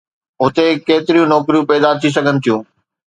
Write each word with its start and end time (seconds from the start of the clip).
هتي 0.41 0.65
ڪيتريون 0.87 1.29
نوڪريون 1.33 1.63
پيدا 1.73 1.89
ٿي 2.01 2.09
سگهن 2.17 2.35
ٿيون؟ 2.43 2.61